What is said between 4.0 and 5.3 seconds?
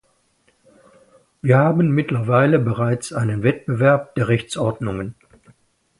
der Rechtsordnungen.